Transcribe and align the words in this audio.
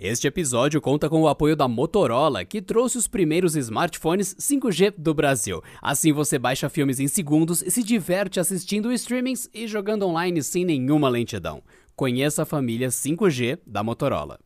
Este 0.00 0.28
episódio 0.28 0.80
conta 0.80 1.10
com 1.10 1.22
o 1.22 1.26
apoio 1.26 1.56
da 1.56 1.66
Motorola, 1.66 2.44
que 2.44 2.62
trouxe 2.62 2.96
os 2.96 3.08
primeiros 3.08 3.56
smartphones 3.56 4.32
5G 4.36 4.94
do 4.96 5.12
Brasil. 5.12 5.60
Assim 5.82 6.12
você 6.12 6.38
baixa 6.38 6.68
filmes 6.68 7.00
em 7.00 7.08
segundos 7.08 7.62
e 7.62 7.70
se 7.72 7.82
diverte 7.82 8.38
assistindo 8.38 8.92
streamings 8.92 9.50
e 9.52 9.66
jogando 9.66 10.06
online 10.06 10.40
sem 10.40 10.64
nenhuma 10.64 11.08
lentidão. 11.08 11.64
Conheça 11.96 12.44
a 12.44 12.46
família 12.46 12.90
5G 12.90 13.58
da 13.66 13.82
Motorola. 13.82 14.38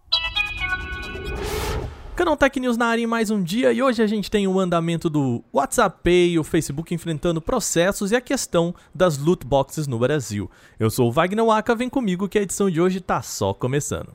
Canal 2.16 2.34
Tech 2.38 2.58
News 2.58 2.78
na 2.78 2.87
área 2.87 3.03
em 3.03 3.06
mais 3.06 3.30
um 3.30 3.42
dia 3.42 3.74
e 3.74 3.82
hoje 3.82 4.03
a 4.03 4.06
gente 4.06 4.30
tem 4.30 4.48
o 4.48 4.58
andamento 4.58 5.10
do 5.10 5.44
WhatsApp 5.53 5.98
Pay, 6.03 6.38
o 6.38 6.44
Facebook 6.44 6.94
enfrentando 6.94 7.42
processos 7.42 8.10
e 8.10 8.16
a 8.16 8.22
questão 8.22 8.74
das 8.94 9.19
loot 9.19 9.46
boxes 9.46 9.87
no 9.87 9.98
Brasil. 9.98 10.50
Eu 10.80 10.88
sou 10.88 11.08
o 11.08 11.12
Wagner 11.12 11.44
Waka, 11.44 11.74
vem 11.74 11.90
comigo 11.90 12.26
que 12.26 12.38
a 12.38 12.42
edição 12.42 12.71
de 12.71 12.80
hoje 12.80 13.03
tá 13.03 13.21
só 13.21 13.53
começando. 13.53 14.14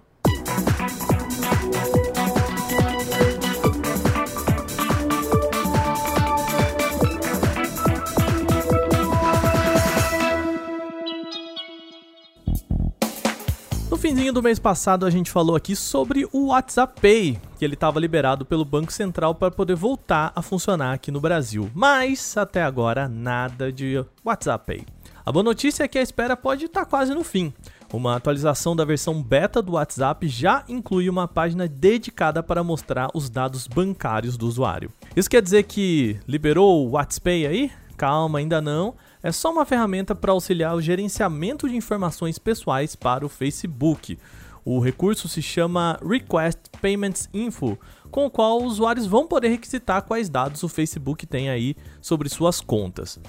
Finzinho 14.17 14.33
do 14.33 14.41
mês 14.41 14.57
passado 14.57 15.05
a 15.05 15.11
gente 15.11 15.29
falou 15.29 15.55
aqui 15.55 15.75
sobre 15.75 16.27
o 16.33 16.47
WhatsApp 16.47 16.99
Pay, 16.99 17.39
que 17.59 17.63
ele 17.63 17.75
estava 17.75 17.99
liberado 17.99 18.43
pelo 18.43 18.65
Banco 18.65 18.91
Central 18.91 19.35
para 19.35 19.51
poder 19.51 19.75
voltar 19.75 20.31
a 20.35 20.41
funcionar 20.41 20.93
aqui 20.93 21.11
no 21.11 21.21
Brasil. 21.21 21.69
Mas 21.71 22.35
até 22.35 22.63
agora 22.63 23.07
nada 23.07 23.71
de 23.71 24.03
WhatsApp 24.25 24.65
Pay. 24.65 24.85
A 25.23 25.31
boa 25.31 25.43
notícia 25.43 25.83
é 25.83 25.87
que 25.87 25.99
a 25.99 26.01
espera 26.01 26.35
pode 26.35 26.65
estar 26.65 26.85
tá 26.85 26.85
quase 26.87 27.13
no 27.13 27.23
fim. 27.23 27.53
Uma 27.93 28.15
atualização 28.15 28.75
da 28.75 28.83
versão 28.83 29.21
beta 29.21 29.61
do 29.61 29.73
WhatsApp 29.73 30.27
já 30.27 30.63
inclui 30.67 31.07
uma 31.11 31.27
página 31.27 31.67
dedicada 31.67 32.41
para 32.41 32.63
mostrar 32.63 33.09
os 33.13 33.29
dados 33.29 33.67
bancários 33.67 34.35
do 34.35 34.47
usuário. 34.47 34.91
Isso 35.15 35.29
quer 35.29 35.43
dizer 35.43 35.61
que 35.61 36.19
liberou 36.27 36.87
o 36.87 36.91
WhatsApp 36.93 37.45
aí? 37.45 37.71
Calma, 37.95 38.39
ainda 38.39 38.59
não 38.59 38.95
é 39.21 39.31
só 39.31 39.51
uma 39.51 39.65
ferramenta 39.65 40.13
para 40.13 40.31
auxiliar 40.31 40.75
o 40.75 40.81
gerenciamento 40.81 41.67
de 41.67 41.75
informações 41.75 42.37
pessoais 42.37 42.95
para 42.95 43.25
o 43.25 43.29
Facebook. 43.29 44.17
O 44.63 44.79
recurso 44.79 45.27
se 45.27 45.41
chama 45.41 45.97
Request 46.05 46.59
Payments 46.81 47.29
Info, 47.33 47.77
com 48.11 48.25
o 48.25 48.29
qual 48.29 48.61
usuários 48.61 49.07
vão 49.07 49.27
poder 49.27 49.49
requisitar 49.49 50.03
quais 50.03 50.29
dados 50.29 50.61
o 50.63 50.69
Facebook 50.69 51.25
tem 51.25 51.49
aí 51.49 51.75
sobre 52.01 52.29
suas 52.29 52.59
contas. 52.59 53.19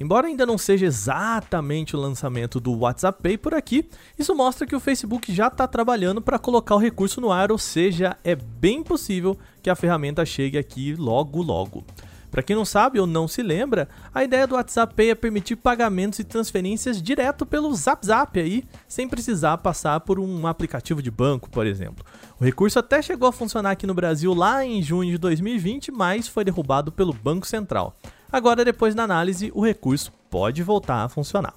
Embora 0.00 0.28
ainda 0.28 0.46
não 0.46 0.56
seja 0.56 0.86
exatamente 0.86 1.96
o 1.96 1.98
lançamento 1.98 2.60
do 2.60 2.72
WhatsApp 2.78 3.20
Pay 3.20 3.36
por 3.36 3.52
aqui, 3.52 3.88
isso 4.16 4.32
mostra 4.32 4.64
que 4.66 4.76
o 4.76 4.80
Facebook 4.80 5.32
já 5.34 5.48
está 5.48 5.66
trabalhando 5.66 6.22
para 6.22 6.38
colocar 6.38 6.76
o 6.76 6.78
recurso 6.78 7.20
no 7.20 7.32
ar, 7.32 7.50
ou 7.50 7.58
seja, 7.58 8.16
é 8.22 8.36
bem 8.36 8.82
possível 8.82 9.36
que 9.60 9.68
a 9.68 9.74
ferramenta 9.74 10.24
chegue 10.24 10.56
aqui 10.56 10.94
logo 10.94 11.42
logo. 11.42 11.84
Para 12.30 12.42
quem 12.42 12.54
não 12.54 12.64
sabe 12.64 13.00
ou 13.00 13.06
não 13.06 13.26
se 13.26 13.42
lembra, 13.42 13.88
a 14.14 14.22
ideia 14.22 14.46
do 14.46 14.54
WhatsApp 14.54 14.94
Pay 14.94 15.10
é 15.10 15.14
permitir 15.14 15.56
pagamentos 15.56 16.18
e 16.18 16.24
transferências 16.24 17.00
direto 17.00 17.46
pelo 17.46 17.74
Zap 17.74 18.04
Zap 18.04 18.38
aí, 18.38 18.64
sem 18.86 19.08
precisar 19.08 19.58
passar 19.58 20.00
por 20.00 20.20
um 20.20 20.46
aplicativo 20.46 21.02
de 21.02 21.10
banco, 21.10 21.48
por 21.50 21.66
exemplo. 21.66 22.04
O 22.38 22.44
recurso 22.44 22.78
até 22.78 23.00
chegou 23.00 23.28
a 23.28 23.32
funcionar 23.32 23.70
aqui 23.70 23.86
no 23.86 23.94
Brasil 23.94 24.34
lá 24.34 24.64
em 24.64 24.82
junho 24.82 25.12
de 25.12 25.18
2020, 25.18 25.90
mas 25.90 26.28
foi 26.28 26.44
derrubado 26.44 26.92
pelo 26.92 27.12
Banco 27.12 27.46
Central. 27.46 27.94
Agora, 28.30 28.64
depois 28.64 28.94
da 28.94 29.04
análise, 29.04 29.50
o 29.54 29.64
recurso 29.64 30.12
pode 30.28 30.62
voltar 30.62 31.04
a 31.04 31.08
funcionar. 31.08 31.54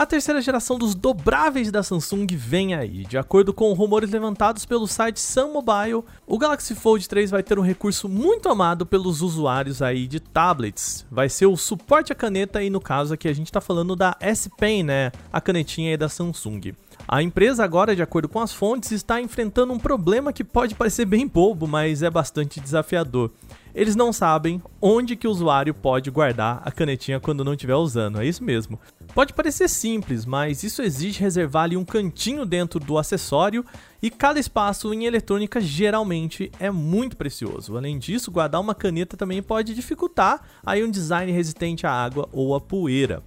A 0.00 0.06
terceira 0.06 0.40
geração 0.40 0.78
dos 0.78 0.94
dobráveis 0.94 1.70
da 1.70 1.82
Samsung 1.82 2.26
vem 2.30 2.72
aí. 2.72 3.04
De 3.04 3.18
acordo 3.18 3.52
com 3.52 3.70
rumores 3.74 4.08
levantados 4.08 4.64
pelo 4.64 4.86
site 4.86 5.20
Sun 5.20 5.52
Mobile, 5.52 6.02
o 6.26 6.38
Galaxy 6.38 6.74
Fold 6.74 7.06
3 7.06 7.30
vai 7.30 7.42
ter 7.42 7.58
um 7.58 7.62
recurso 7.62 8.08
muito 8.08 8.48
amado 8.48 8.86
pelos 8.86 9.20
usuários 9.20 9.82
aí 9.82 10.06
de 10.06 10.18
tablets. 10.18 11.04
Vai 11.10 11.28
ser 11.28 11.44
o 11.44 11.54
suporte 11.54 12.12
à 12.12 12.14
caneta 12.14 12.62
e 12.62 12.70
no 12.70 12.80
caso 12.80 13.12
aqui 13.12 13.28
a 13.28 13.32
gente 13.34 13.48
está 13.48 13.60
falando 13.60 13.94
da 13.94 14.16
S 14.20 14.48
Pen, 14.56 14.84
né? 14.84 15.12
A 15.30 15.38
canetinha 15.38 15.90
aí 15.90 15.98
da 15.98 16.08
Samsung. 16.08 16.72
A 17.06 17.22
empresa 17.22 17.62
agora, 17.62 17.94
de 17.94 18.00
acordo 18.00 18.26
com 18.26 18.40
as 18.40 18.54
fontes, 18.54 18.92
está 18.92 19.20
enfrentando 19.20 19.74
um 19.74 19.78
problema 19.78 20.32
que 20.32 20.42
pode 20.42 20.74
parecer 20.74 21.04
bem 21.04 21.26
bobo, 21.26 21.66
mas 21.66 22.02
é 22.02 22.08
bastante 22.08 22.58
desafiador 22.58 23.30
eles 23.74 23.96
não 23.96 24.12
sabem 24.12 24.62
onde 24.80 25.16
que 25.16 25.26
o 25.26 25.30
usuário 25.30 25.74
pode 25.74 26.10
guardar 26.10 26.62
a 26.64 26.70
canetinha 26.70 27.20
quando 27.20 27.44
não 27.44 27.52
estiver 27.52 27.74
usando, 27.74 28.20
é 28.20 28.26
isso 28.26 28.42
mesmo. 28.42 28.78
Pode 29.14 29.32
parecer 29.32 29.68
simples, 29.68 30.24
mas 30.24 30.62
isso 30.62 30.82
exige 30.82 31.20
reservar 31.20 31.64
ali 31.64 31.76
um 31.76 31.84
cantinho 31.84 32.46
dentro 32.46 32.78
do 32.78 32.96
acessório 32.96 33.64
e 34.00 34.10
cada 34.10 34.38
espaço 34.38 34.94
em 34.94 35.04
eletrônica 35.04 35.60
geralmente 35.60 36.50
é 36.60 36.70
muito 36.70 37.16
precioso. 37.16 37.76
Além 37.76 37.98
disso, 37.98 38.30
guardar 38.30 38.60
uma 38.60 38.74
caneta 38.74 39.16
também 39.16 39.42
pode 39.42 39.74
dificultar 39.74 40.42
aí 40.64 40.84
um 40.84 40.90
design 40.90 41.30
resistente 41.32 41.86
à 41.86 41.92
água 41.92 42.28
ou 42.32 42.54
à 42.54 42.60
poeira. 42.60 43.22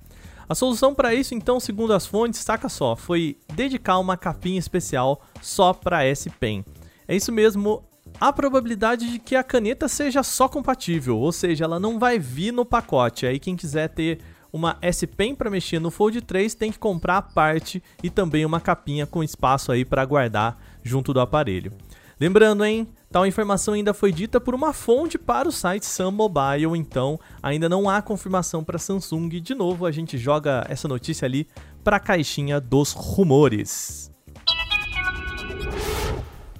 A 0.47 0.55
solução 0.55 0.93
para 0.93 1.13
isso, 1.13 1.33
então, 1.33 1.59
segundo 1.59 1.93
as 1.93 2.05
fontes, 2.05 2.39
saca 2.39 2.69
só, 2.69 2.95
foi 2.95 3.37
dedicar 3.53 3.97
uma 3.97 4.17
capinha 4.17 4.59
especial 4.59 5.21
só 5.41 5.73
para 5.73 6.05
S 6.05 6.29
Pen. 6.29 6.63
É 7.07 7.15
isso 7.15 7.31
mesmo, 7.31 7.83
há 8.23 8.31
probabilidade 8.31 9.11
de 9.11 9.19
que 9.19 9.35
a 9.35 9.43
caneta 9.43 9.89
seja 9.89 10.23
só 10.23 10.47
compatível, 10.47 11.17
ou 11.17 11.29
seja, 11.33 11.65
ela 11.65 11.77
não 11.77 11.99
vai 11.99 12.17
vir 12.17 12.53
no 12.53 12.63
pacote. 12.63 13.25
Aí 13.25 13.37
quem 13.37 13.53
quiser 13.53 13.89
ter 13.89 14.19
uma 14.51 14.77
S 14.81 15.05
Pen 15.05 15.35
para 15.35 15.49
mexer 15.49 15.77
no 15.77 15.91
Fold 15.91 16.21
3 16.21 16.55
tem 16.55 16.71
que 16.71 16.79
comprar 16.79 17.17
a 17.17 17.21
parte 17.21 17.83
e 18.01 18.09
também 18.09 18.45
uma 18.45 18.61
capinha 18.61 19.05
com 19.05 19.21
espaço 19.21 19.73
aí 19.73 19.83
para 19.83 20.05
guardar 20.05 20.57
junto 20.81 21.13
do 21.13 21.19
aparelho. 21.19 21.73
Lembrando, 22.17 22.63
hein, 22.63 22.87
tal 23.11 23.27
informação 23.27 23.73
ainda 23.73 23.93
foi 23.93 24.13
dita 24.13 24.39
por 24.39 24.55
uma 24.55 24.71
fonte 24.71 25.17
para 25.17 25.49
o 25.49 25.51
site 25.51 25.85
Sun 25.85 26.11
Mobile, 26.11 26.77
então 26.77 27.19
ainda 27.41 27.67
não 27.67 27.89
há 27.89 28.01
confirmação 28.01 28.63
para 28.63 28.79
Samsung. 28.79 29.27
De 29.41 29.53
novo, 29.53 29.85
a 29.85 29.91
gente 29.91 30.17
joga 30.17 30.65
essa 30.69 30.87
notícia 30.87 31.25
ali 31.25 31.45
para 31.83 31.97
a 31.97 31.99
caixinha 31.99 32.61
dos 32.61 32.93
rumores. 32.93 34.12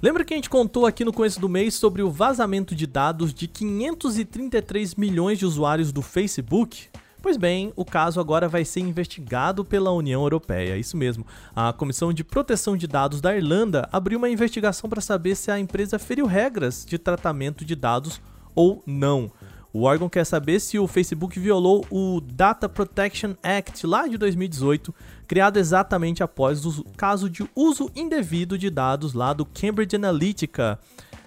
Lembra 0.04 0.22
que 0.22 0.34
a 0.34 0.36
gente 0.36 0.50
contou 0.50 0.84
aqui 0.84 1.02
no 1.02 1.14
começo 1.14 1.40
do 1.40 1.48
mês 1.48 1.72
sobre 1.72 2.02
o 2.02 2.10
vazamento 2.10 2.74
de 2.74 2.86
dados 2.86 3.32
de 3.32 3.48
533 3.48 4.96
milhões 4.96 5.38
de 5.38 5.46
usuários 5.46 5.92
do 5.92 6.02
Facebook? 6.02 6.90
Pois 7.22 7.38
bem, 7.38 7.72
o 7.74 7.86
caso 7.86 8.20
agora 8.20 8.46
vai 8.46 8.66
ser 8.66 8.80
investigado 8.80 9.64
pela 9.64 9.92
União 9.92 10.20
Europeia. 10.20 10.76
Isso 10.76 10.94
mesmo. 10.94 11.26
A 11.56 11.72
Comissão 11.72 12.12
de 12.12 12.22
Proteção 12.22 12.76
de 12.76 12.86
Dados 12.86 13.22
da 13.22 13.34
Irlanda 13.34 13.88
abriu 13.90 14.18
uma 14.18 14.28
investigação 14.28 14.90
para 14.90 15.00
saber 15.00 15.34
se 15.36 15.50
a 15.50 15.58
empresa 15.58 15.98
feriu 15.98 16.26
regras 16.26 16.84
de 16.84 16.98
tratamento 16.98 17.64
de 17.64 17.74
dados 17.74 18.20
ou 18.54 18.82
não. 18.86 19.32
O 19.74 19.82
órgão 19.82 20.08
quer 20.08 20.24
saber 20.24 20.60
se 20.60 20.78
o 20.78 20.86
Facebook 20.86 21.36
violou 21.40 21.84
o 21.90 22.20
Data 22.20 22.68
Protection 22.68 23.34
Act 23.42 23.84
lá 23.84 24.06
de 24.06 24.16
2018, 24.16 24.94
criado 25.26 25.56
exatamente 25.56 26.22
após 26.22 26.64
o 26.64 26.84
caso 26.96 27.28
de 27.28 27.44
uso 27.56 27.90
indevido 27.96 28.56
de 28.56 28.70
dados 28.70 29.14
lá 29.14 29.32
do 29.32 29.44
Cambridge 29.44 29.96
Analytica. 29.96 30.78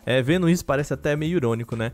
É, 0.05 0.21
vendo 0.21 0.49
isso 0.49 0.63
parece 0.63 0.93
até 0.93 1.13
meio 1.13 1.35
irônico, 1.35 1.75
né? 1.75 1.91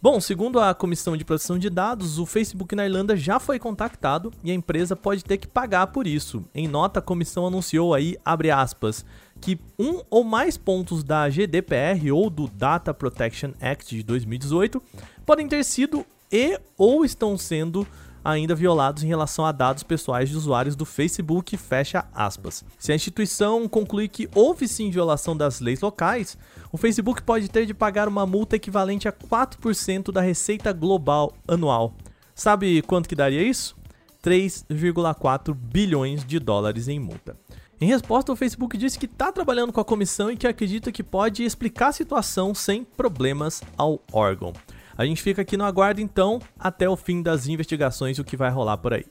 Bom, 0.00 0.20
segundo 0.20 0.60
a 0.60 0.74
Comissão 0.74 1.16
de 1.16 1.24
Proteção 1.24 1.58
de 1.58 1.70
Dados, 1.70 2.18
o 2.18 2.26
Facebook 2.26 2.74
na 2.74 2.84
Irlanda 2.84 3.16
já 3.16 3.40
foi 3.40 3.58
contactado 3.58 4.30
e 4.44 4.50
a 4.50 4.54
empresa 4.54 4.94
pode 4.94 5.24
ter 5.24 5.38
que 5.38 5.48
pagar 5.48 5.86
por 5.86 6.06
isso. 6.06 6.44
Em 6.54 6.68
nota, 6.68 7.00
a 7.00 7.02
comissão 7.02 7.46
anunciou 7.46 7.94
aí, 7.94 8.16
abre 8.22 8.50
aspas, 8.50 9.06
que 9.40 9.58
um 9.78 10.02
ou 10.10 10.22
mais 10.22 10.58
pontos 10.58 11.02
da 11.02 11.28
GDPR 11.30 12.12
ou 12.12 12.28
do 12.28 12.46
Data 12.46 12.92
Protection 12.92 13.52
Act 13.58 13.96
de 13.96 14.02
2018 14.02 14.82
podem 15.24 15.48
ter 15.48 15.64
sido 15.64 16.04
e 16.30 16.60
ou 16.76 17.02
estão 17.02 17.38
sendo 17.38 17.86
ainda 18.26 18.54
violados 18.54 19.04
em 19.04 19.06
relação 19.06 19.46
a 19.46 19.52
dados 19.52 19.84
pessoais 19.84 20.28
de 20.28 20.36
usuários 20.36 20.74
do 20.74 20.84
Facebook, 20.84 21.56
fecha 21.56 22.04
aspas. 22.12 22.64
Se 22.78 22.90
a 22.90 22.94
instituição 22.94 23.68
concluir 23.68 24.08
que 24.08 24.28
houve 24.34 24.66
sim 24.66 24.90
violação 24.90 25.36
das 25.36 25.60
leis 25.60 25.80
locais, 25.80 26.36
o 26.72 26.76
Facebook 26.76 27.22
pode 27.22 27.48
ter 27.48 27.66
de 27.66 27.72
pagar 27.72 28.08
uma 28.08 28.26
multa 28.26 28.56
equivalente 28.56 29.06
a 29.06 29.12
4% 29.12 30.10
da 30.10 30.20
receita 30.20 30.72
global 30.72 31.32
anual. 31.46 31.94
Sabe 32.34 32.82
quanto 32.82 33.08
que 33.08 33.14
daria 33.14 33.42
isso? 33.42 33.76
3,4 34.22 35.54
bilhões 35.54 36.24
de 36.24 36.40
dólares 36.40 36.88
em 36.88 36.98
multa. 36.98 37.36
Em 37.80 37.86
resposta, 37.86 38.32
o 38.32 38.36
Facebook 38.36 38.76
disse 38.76 38.98
que 38.98 39.06
está 39.06 39.30
trabalhando 39.30 39.72
com 39.72 39.80
a 39.80 39.84
comissão 39.84 40.30
e 40.30 40.36
que 40.36 40.46
acredita 40.46 40.90
que 40.90 41.02
pode 41.02 41.44
explicar 41.44 41.88
a 41.88 41.92
situação 41.92 42.54
sem 42.54 42.82
problemas 42.82 43.62
ao 43.76 44.00
órgão. 44.10 44.52
A 44.98 45.04
gente 45.04 45.22
fica 45.22 45.42
aqui 45.42 45.56
no 45.56 45.64
aguardo 45.64 46.00
então 46.00 46.40
até 46.58 46.88
o 46.88 46.96
fim 46.96 47.22
das 47.22 47.46
investigações 47.46 48.16
e 48.16 48.20
o 48.20 48.24
que 48.24 48.36
vai 48.36 48.50
rolar 48.50 48.78
por 48.78 48.94
aí. 48.94 49.04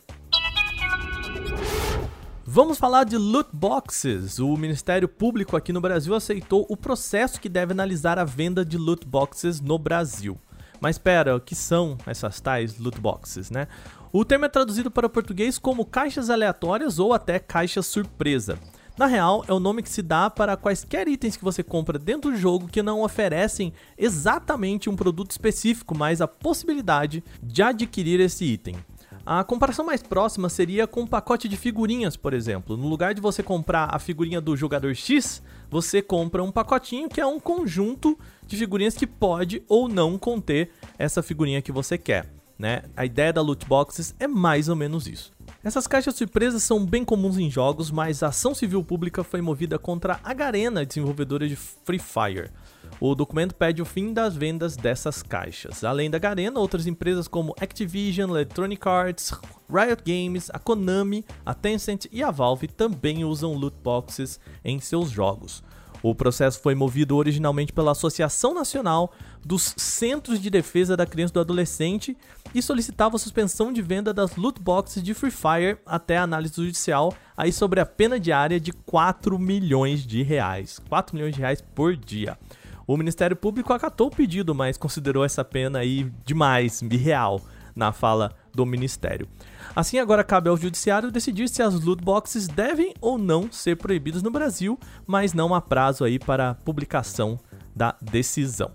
Vamos 2.43 2.77
falar 2.77 3.03
de 3.03 3.17
loot 3.17 3.49
boxes. 3.53 4.39
O 4.39 4.55
Ministério 4.55 5.07
Público 5.07 5.55
aqui 5.55 5.71
no 5.71 5.81
Brasil 5.81 6.15
aceitou 6.15 6.65
o 6.69 6.77
processo 6.77 7.39
que 7.39 7.49
deve 7.49 7.73
analisar 7.73 8.17
a 8.17 8.23
venda 8.23 8.65
de 8.65 8.77
loot 8.77 9.05
boxes 9.05 9.59
no 9.59 9.77
Brasil. 9.77 10.39
Mas 10.79 10.95
espera, 10.95 11.35
o 11.35 11.39
que 11.39 11.53
são 11.53 11.97
essas 12.05 12.39
tais 12.39 12.79
loot 12.79 12.99
boxes, 12.99 13.51
né? 13.51 13.67
O 14.11 14.23
termo 14.23 14.45
é 14.45 14.49
traduzido 14.49 14.89
para 14.89 15.07
o 15.07 15.09
português 15.09 15.57
como 15.59 15.85
caixas 15.85 16.29
aleatórias 16.29 16.97
ou 16.97 17.13
até 17.13 17.37
caixa 17.37 17.81
surpresa. 17.81 18.57
Na 18.97 19.07
real, 19.07 19.43
é 19.45 19.51
o 19.51 19.59
nome 19.59 19.83
que 19.83 19.89
se 19.89 20.01
dá 20.01 20.29
para 20.29 20.55
quaisquer 20.55 21.05
itens 21.09 21.35
que 21.35 21.43
você 21.43 21.61
compra 21.61 21.99
dentro 21.99 22.31
do 22.31 22.37
jogo 22.37 22.69
que 22.69 22.81
não 22.81 23.01
oferecem 23.01 23.73
exatamente 23.97 24.89
um 24.89 24.95
produto 24.95 25.31
específico, 25.31 25.93
mas 25.93 26.21
a 26.21 26.27
possibilidade 26.29 27.21
de 27.43 27.61
adquirir 27.61 28.21
esse 28.21 28.45
item. 28.45 28.77
A 29.25 29.43
comparação 29.43 29.85
mais 29.85 30.01
próxima 30.01 30.47
seria 30.47 30.87
com 30.87 31.01
um 31.01 31.07
pacote 31.07 31.49
de 31.49 31.57
figurinhas, 31.57 32.15
por 32.15 32.33
exemplo. 32.33 32.77
No 32.77 32.87
lugar 32.87 33.13
de 33.13 33.19
você 33.19 33.43
comprar 33.43 33.93
a 33.93 33.99
figurinha 33.99 34.39
do 34.39 34.55
jogador 34.55 34.95
X, 34.95 35.43
você 35.69 36.01
compra 36.01 36.41
um 36.41 36.51
pacotinho 36.51 37.09
que 37.09 37.19
é 37.19 37.25
um 37.25 37.39
conjunto 37.39 38.17
de 38.47 38.55
figurinhas 38.55 38.95
que 38.95 39.05
pode 39.05 39.61
ou 39.67 39.89
não 39.89 40.17
conter 40.17 40.71
essa 40.97 41.21
figurinha 41.21 41.61
que 41.61 41.71
você 41.71 41.97
quer. 41.97 42.31
Né? 42.57 42.83
A 42.95 43.03
ideia 43.03 43.33
da 43.33 43.41
loot 43.41 43.65
boxes 43.65 44.15
é 44.19 44.27
mais 44.27 44.69
ou 44.69 44.75
menos 44.75 45.05
isso. 45.05 45.33
Essas 45.65 45.87
caixas 45.87 46.13
surpresas 46.13 46.61
são 46.61 46.85
bem 46.85 47.03
comuns 47.03 47.39
em 47.39 47.49
jogos, 47.49 47.89
mas 47.89 48.21
a 48.21 48.27
ação 48.27 48.53
civil 48.53 48.83
pública 48.83 49.23
foi 49.23 49.41
movida 49.41 49.79
contra 49.79 50.19
a 50.23 50.31
Garena, 50.31 50.85
desenvolvedora 50.85 51.47
de 51.47 51.55
Free 51.55 51.97
Fire. 51.97 52.51
O 52.99 53.15
documento 53.15 53.55
pede 53.55 53.81
o 53.81 53.85
fim 53.85 54.13
das 54.13 54.35
vendas 54.35 54.77
dessas 54.77 55.23
caixas. 55.23 55.83
Além 55.83 56.07
da 56.07 56.19
Garena, 56.19 56.59
outras 56.59 56.85
empresas 56.85 57.27
como 57.27 57.55
Activision, 57.59 58.29
Electronic 58.29 58.87
Arts, 58.87 59.33
Riot 59.67 60.03
Games, 60.05 60.51
a 60.53 60.59
Konami, 60.59 61.25
a 61.43 61.55
Tencent 61.55 62.05
e 62.11 62.21
a 62.21 62.29
Valve 62.29 62.67
também 62.67 63.25
usam 63.25 63.55
loot 63.55 63.75
boxes 63.83 64.39
em 64.63 64.79
seus 64.79 65.09
jogos. 65.09 65.63
O 66.07 66.13
processo 66.13 66.59
foi 66.59 66.75
movido 66.75 67.15
originalmente 67.17 67.73
pela 67.73 67.93
Associação 67.93 68.53
Nacional 68.53 69.11
dos 69.43 69.73
Centros 69.75 70.39
de 70.39 70.51
Defesa 70.51 70.95
da 70.95 71.03
Criança 71.03 71.31
e 71.31 71.33
do 71.33 71.39
Adolescente 71.39 72.15
e 72.53 72.61
solicitava 72.61 73.15
a 73.15 73.19
suspensão 73.19 73.73
de 73.73 73.81
venda 73.81 74.13
das 74.13 74.35
loot 74.35 74.61
boxes 74.61 75.01
de 75.01 75.15
Free 75.15 75.31
Fire 75.31 75.79
até 75.83 76.17
a 76.17 76.21
análise 76.21 76.53
judicial 76.57 77.11
aí 77.35 77.51
sobre 77.51 77.79
a 77.79 77.87
pena 77.87 78.19
diária 78.19 78.59
de 78.59 78.71
4 78.71 79.39
milhões 79.39 80.05
de 80.05 80.21
reais. 80.21 80.79
4 80.87 81.15
milhões 81.15 81.33
de 81.33 81.41
reais 81.41 81.59
por 81.73 81.97
dia. 81.97 82.37
O 82.85 82.95
Ministério 82.97 83.35
Público 83.35 83.73
acatou 83.73 84.05
o 84.05 84.15
pedido, 84.15 84.53
mas 84.53 84.77
considerou 84.77 85.25
essa 85.25 85.43
pena 85.43 85.79
aí 85.79 86.11
demais, 86.23 86.83
irreal, 86.83 87.41
na 87.75 87.91
fala 87.91 88.33
do 88.53 88.65
Ministério. 88.65 89.27
Assim, 89.75 89.99
agora 89.99 90.23
cabe 90.23 90.49
ao 90.49 90.55
Judiciário 90.57 91.11
decidir 91.11 91.49
se 91.49 91.61
as 91.61 91.73
loot 91.81 92.01
boxes 92.03 92.47
devem 92.47 92.93
ou 93.01 93.17
não 93.17 93.51
ser 93.51 93.75
proibidas 93.75 94.23
no 94.23 94.31
Brasil, 94.31 94.79
mas 95.05 95.33
não 95.33 95.53
há 95.53 95.59
prazo 95.59 96.03
aí 96.03 96.17
para 96.17 96.53
publicação 96.53 97.37
da 97.75 97.95
decisão. 98.01 98.71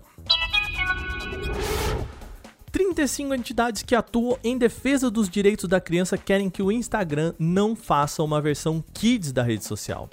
35 2.71 3.33
entidades 3.33 3.81
que 3.83 3.95
atuam 3.95 4.37
em 4.43 4.57
defesa 4.57 5.09
dos 5.09 5.27
direitos 5.27 5.67
da 5.67 5.81
criança 5.81 6.17
querem 6.17 6.49
que 6.49 6.61
o 6.61 6.71
Instagram 6.71 7.33
não 7.39 7.75
faça 7.75 8.21
uma 8.21 8.39
versão 8.39 8.83
Kids 8.93 9.31
da 9.31 9.43
rede 9.43 9.65
social 9.65 10.09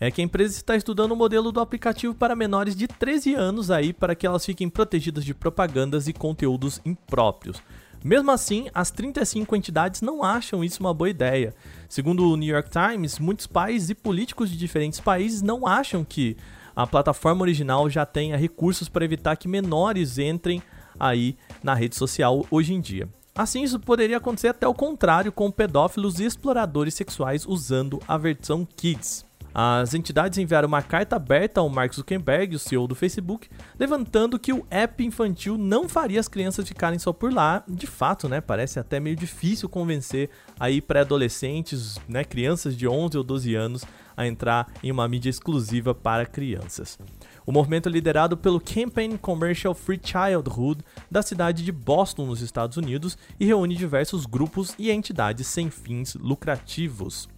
é 0.00 0.10
que 0.10 0.22
a 0.22 0.24
empresa 0.24 0.56
está 0.56 0.74
estudando 0.74 1.12
o 1.12 1.16
modelo 1.16 1.52
do 1.52 1.60
aplicativo 1.60 2.14
para 2.14 2.34
menores 2.34 2.74
de 2.74 2.88
13 2.88 3.34
anos 3.34 3.70
aí 3.70 3.92
para 3.92 4.14
que 4.14 4.26
elas 4.26 4.46
fiquem 4.46 4.68
protegidas 4.68 5.22
de 5.22 5.34
propagandas 5.34 6.08
e 6.08 6.14
conteúdos 6.14 6.80
impróprios. 6.86 7.62
Mesmo 8.02 8.30
assim, 8.30 8.68
as 8.72 8.90
35 8.90 9.54
entidades 9.54 10.00
não 10.00 10.22
acham 10.22 10.64
isso 10.64 10.80
uma 10.80 10.94
boa 10.94 11.10
ideia. 11.10 11.54
Segundo 11.88 12.30
o 12.30 12.36
New 12.36 12.54
York 12.54 12.70
Times, 12.70 13.18
muitos 13.18 13.46
pais 13.46 13.90
e 13.90 13.94
políticos 13.94 14.50
de 14.50 14.56
diferentes 14.56 15.00
países 15.00 15.42
não 15.42 15.66
acham 15.66 16.02
que 16.02 16.36
a 16.74 16.86
plataforma 16.86 17.42
original 17.42 17.90
já 17.90 18.06
tenha 18.06 18.36
recursos 18.36 18.88
para 18.88 19.04
evitar 19.04 19.36
que 19.36 19.48
menores 19.48 20.18
entrem 20.18 20.62
aí 20.98 21.36
na 21.62 21.74
rede 21.74 21.96
social 21.96 22.46
hoje 22.50 22.72
em 22.72 22.80
dia. 22.80 23.08
Assim, 23.34 23.62
isso 23.62 23.78
poderia 23.78 24.16
acontecer 24.16 24.48
até 24.48 24.66
o 24.66 24.74
contrário 24.74 25.30
com 25.30 25.50
pedófilos 25.50 26.20
e 26.20 26.24
exploradores 26.24 26.94
sexuais 26.94 27.46
usando 27.46 28.00
a 28.08 28.16
versão 28.16 28.66
Kids. 28.76 29.29
As 29.52 29.94
entidades 29.94 30.38
enviaram 30.38 30.68
uma 30.68 30.82
carta 30.82 31.16
aberta 31.16 31.60
ao 31.60 31.68
Mark 31.68 31.92
Zuckerberg, 31.92 32.54
o 32.54 32.58
CEO 32.58 32.86
do 32.86 32.94
Facebook, 32.94 33.48
levantando 33.78 34.38
que 34.38 34.52
o 34.52 34.66
app 34.70 35.04
infantil 35.04 35.58
não 35.58 35.88
faria 35.88 36.20
as 36.20 36.28
crianças 36.28 36.68
ficarem 36.68 36.98
só 36.98 37.12
por 37.12 37.32
lá. 37.32 37.64
De 37.68 37.86
fato, 37.86 38.28
né, 38.28 38.40
parece 38.40 38.78
até 38.78 39.00
meio 39.00 39.16
difícil 39.16 39.68
convencer 39.68 40.30
aí 40.58 40.80
pré-adolescentes, 40.80 41.98
né, 42.08 42.24
crianças 42.24 42.76
de 42.76 42.86
11 42.86 43.18
ou 43.18 43.24
12 43.24 43.54
anos 43.54 43.84
a 44.16 44.26
entrar 44.26 44.70
em 44.82 44.90
uma 44.90 45.08
mídia 45.08 45.30
exclusiva 45.30 45.94
para 45.94 46.26
crianças. 46.26 46.98
O 47.46 47.52
movimento 47.52 47.88
é 47.88 47.92
liderado 47.92 48.36
pelo 48.36 48.60
Campaign 48.60 49.16
Commercial 49.16 49.74
Free 49.74 50.00
Childhood 50.02 50.84
da 51.10 51.22
cidade 51.22 51.64
de 51.64 51.72
Boston, 51.72 52.26
nos 52.26 52.42
Estados 52.42 52.76
Unidos, 52.76 53.16
e 53.38 53.46
reúne 53.46 53.74
diversos 53.74 54.26
grupos 54.26 54.74
e 54.78 54.90
entidades 54.90 55.46
sem 55.46 55.70
fins 55.70 56.14
lucrativos. 56.14 57.28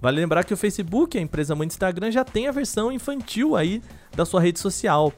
Vale 0.00 0.20
lembrar 0.20 0.44
que 0.44 0.54
o 0.54 0.56
Facebook, 0.56 1.18
a 1.18 1.20
empresa 1.20 1.54
mãe 1.54 1.68
do 1.68 1.70
Instagram, 1.70 2.10
já 2.10 2.24
tem 2.24 2.48
a 2.48 2.52
versão 2.52 2.90
infantil 2.90 3.54
aí 3.54 3.82
da 4.16 4.24
sua 4.24 4.40
rede 4.40 4.58
social. 4.58 5.12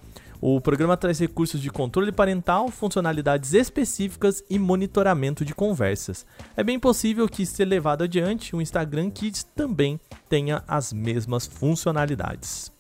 O 0.44 0.61
programa 0.61 0.96
traz 0.96 1.20
recursos 1.20 1.61
de 1.61 1.70
controle 1.70 2.11
parental, 2.11 2.69
funcionalidades 2.69 3.55
específicas 3.55 4.43
e 4.50 4.58
monitoramento 4.58 5.44
de 5.44 5.55
conversas. 5.55 6.26
É 6.56 6.64
bem 6.64 6.81
possível 6.81 7.29
que, 7.29 7.46
se 7.46 7.64
levado 7.64 8.02
adiante, 8.02 8.56
o 8.56 8.61
Instagram 8.61 9.08
Kids 9.08 9.44
também 9.44 10.00
tenha 10.29 10.64
as 10.67 10.93
mesmas 10.93 11.46
funcionalidades. 11.46 12.73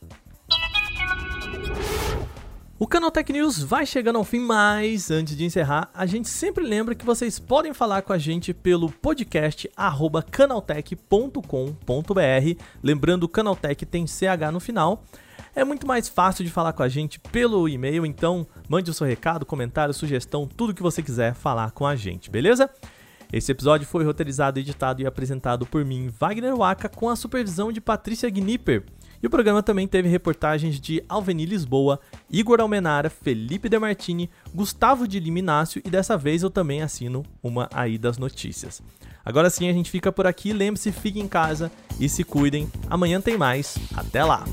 O 2.82 2.86
Canaltech 2.88 3.32
News 3.32 3.62
vai 3.62 3.86
chegando 3.86 4.16
ao 4.16 4.24
fim, 4.24 4.40
mas 4.40 5.08
antes 5.08 5.36
de 5.36 5.44
encerrar, 5.44 5.88
a 5.94 6.04
gente 6.04 6.28
sempre 6.28 6.64
lembra 6.64 6.96
que 6.96 7.06
vocês 7.06 7.38
podem 7.38 7.72
falar 7.72 8.02
com 8.02 8.12
a 8.12 8.18
gente 8.18 8.52
pelo 8.52 8.90
podcast 8.90 9.70
canaltech.com.br. 10.32 12.62
Lembrando, 12.82 13.22
o 13.22 13.28
Canaltech 13.28 13.86
tem 13.86 14.04
CH 14.04 14.50
no 14.52 14.58
final. 14.58 15.04
É 15.54 15.62
muito 15.62 15.86
mais 15.86 16.08
fácil 16.08 16.44
de 16.44 16.50
falar 16.50 16.72
com 16.72 16.82
a 16.82 16.88
gente 16.88 17.20
pelo 17.20 17.68
e-mail, 17.68 18.04
então 18.04 18.44
mande 18.68 18.90
o 18.90 18.94
seu 18.94 19.06
recado, 19.06 19.46
comentário, 19.46 19.94
sugestão, 19.94 20.48
tudo 20.48 20.74
que 20.74 20.82
você 20.82 21.04
quiser 21.04 21.34
falar 21.34 21.70
com 21.70 21.86
a 21.86 21.94
gente, 21.94 22.32
beleza? 22.32 22.68
Esse 23.32 23.52
episódio 23.52 23.86
foi 23.86 24.04
roteirizado, 24.04 24.58
editado 24.58 25.00
e 25.00 25.06
apresentado 25.06 25.64
por 25.64 25.84
mim, 25.84 26.12
Wagner 26.18 26.56
Waka, 26.56 26.88
com 26.88 27.08
a 27.08 27.14
supervisão 27.14 27.70
de 27.70 27.80
Patrícia 27.80 28.28
Gnipper. 28.28 28.84
E 29.22 29.26
o 29.26 29.30
programa 29.30 29.62
também 29.62 29.86
teve 29.86 30.08
reportagens 30.08 30.80
de 30.80 31.02
Alveni 31.08 31.46
Lisboa, 31.46 32.00
Igor 32.28 32.60
Almenara, 32.60 33.08
Felipe 33.08 33.68
Demartini, 33.68 34.28
Gustavo 34.52 35.06
de 35.06 35.20
Liminácio 35.20 35.80
e 35.84 35.88
dessa 35.88 36.16
vez 36.16 36.42
eu 36.42 36.50
também 36.50 36.82
assino 36.82 37.24
uma 37.42 37.68
aí 37.72 37.96
das 37.96 38.18
notícias. 38.18 38.82
Agora 39.24 39.48
sim 39.48 39.68
a 39.68 39.72
gente 39.72 39.90
fica 39.90 40.10
por 40.10 40.26
aqui, 40.26 40.52
lembre-se, 40.52 40.90
fique 40.90 41.20
em 41.20 41.28
casa 41.28 41.70
e 42.00 42.08
se 42.08 42.24
cuidem. 42.24 42.68
Amanhã 42.90 43.20
tem 43.20 43.38
mais. 43.38 43.76
Até 43.94 44.24
lá! 44.24 44.44